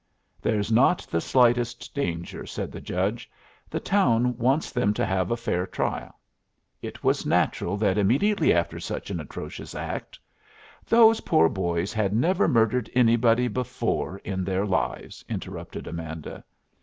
[0.41, 3.29] "There's not the slightest danger," said the judge.
[3.69, 6.19] "The town wants them to have a fair trial.
[6.81, 10.17] It was natural that immediately after such an atrocious act"
[10.89, 16.45] "Those poor boys had never murdered anybody before in their lives," interrupted Amanda.